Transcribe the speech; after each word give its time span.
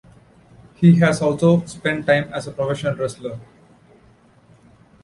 He 0.77 0.95
has 0.97 1.21
also 1.21 1.63
spent 1.67 2.07
time 2.07 2.33
as 2.33 2.47
a 2.47 2.51
professional 2.51 2.95
wrestler. 2.95 3.39